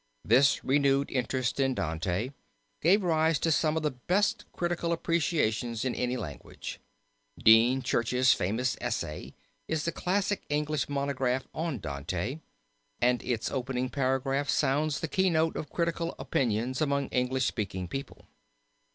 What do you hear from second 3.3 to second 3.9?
to some of